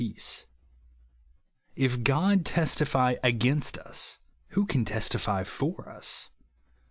[0.03, 0.47] S,
[1.75, 6.31] 10, If God testify against as, who can testify for us